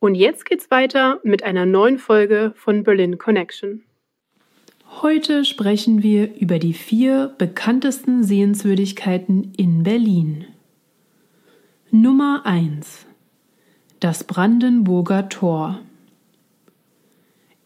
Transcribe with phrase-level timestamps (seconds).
[0.00, 3.82] Und jetzt geht's weiter mit einer neuen Folge von Berlin Connection.
[5.02, 10.44] Heute sprechen wir über die vier bekanntesten Sehenswürdigkeiten in Berlin.
[11.90, 13.06] Nummer 1.
[14.00, 15.80] Das Brandenburger Tor.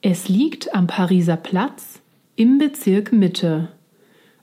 [0.01, 2.01] Es liegt am Pariser Platz
[2.37, 3.69] im Bezirk Mitte,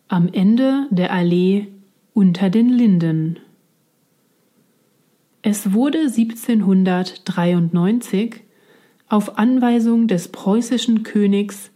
[0.08, 1.68] am Ende der Allee
[2.14, 3.40] unter den Linden.
[5.48, 8.38] Es wurde 1793
[9.08, 11.70] auf Anweisung des preußischen Königs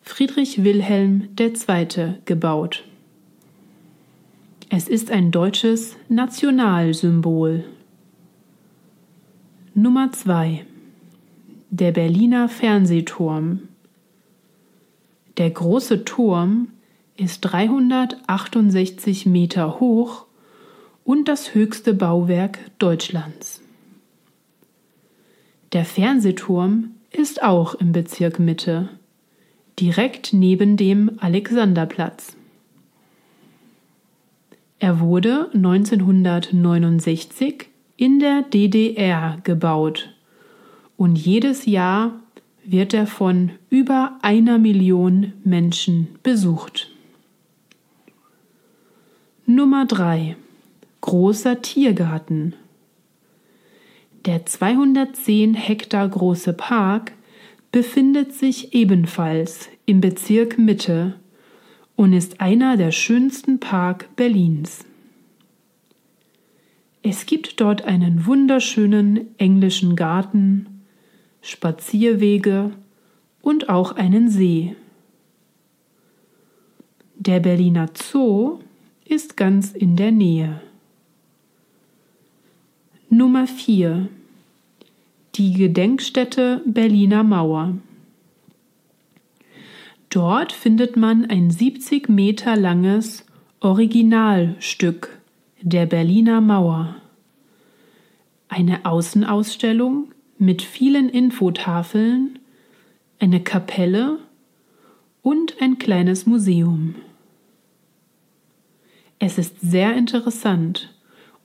[0.00, 2.14] Friedrich Wilhelm II.
[2.26, 2.84] gebaut.
[4.68, 7.64] Es ist ein deutsches Nationalsymbol.
[9.74, 10.64] Nummer 2
[11.70, 13.62] Der Berliner Fernsehturm.
[15.38, 16.68] Der große Turm
[17.16, 20.27] ist 368 Meter hoch
[21.08, 23.62] und das höchste Bauwerk Deutschlands.
[25.72, 28.90] Der Fernsehturm ist auch im Bezirk Mitte,
[29.80, 32.36] direkt neben dem Alexanderplatz.
[34.78, 40.14] Er wurde 1969 in der DDR gebaut
[40.98, 42.20] und jedes Jahr
[42.66, 46.90] wird er von über einer Million Menschen besucht.
[49.46, 50.36] Nummer 3
[51.08, 52.52] Großer Tiergarten.
[54.26, 57.12] Der 210 Hektar große Park
[57.72, 61.14] befindet sich ebenfalls im Bezirk Mitte
[61.96, 64.84] und ist einer der schönsten Park Berlins.
[67.02, 70.82] Es gibt dort einen wunderschönen englischen Garten,
[71.40, 72.72] Spazierwege
[73.40, 74.76] und auch einen See.
[77.14, 78.58] Der Berliner Zoo
[79.06, 80.60] ist ganz in der Nähe.
[83.10, 84.06] Nummer 4
[85.34, 87.78] Die Gedenkstätte Berliner Mauer.
[90.10, 93.24] Dort findet man ein 70 Meter langes
[93.60, 95.18] Originalstück
[95.62, 96.96] der Berliner Mauer.
[98.50, 102.38] Eine Außenausstellung mit vielen Infotafeln,
[103.20, 104.18] eine Kapelle
[105.22, 106.94] und ein kleines Museum.
[109.18, 110.90] Es ist sehr interessant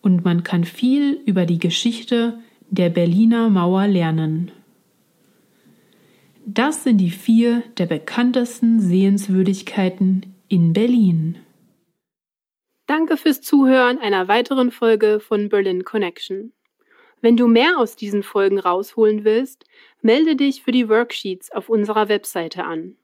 [0.04, 2.38] und man kann viel über die Geschichte
[2.70, 4.52] der Berliner Mauer lernen.
[6.46, 11.38] Das sind die vier der bekanntesten Sehenswürdigkeiten in Berlin.
[12.86, 16.52] Danke fürs Zuhören einer weiteren Folge von Berlin Connection.
[17.22, 19.64] Wenn du mehr aus diesen Folgen rausholen willst,
[20.02, 22.98] melde dich für die Worksheets auf unserer Webseite an.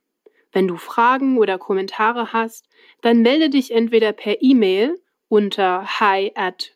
[0.52, 2.68] Wenn du Fragen oder Kommentare hast,
[3.02, 5.00] dann melde dich entweder per E-Mail
[5.30, 6.76] unter hi at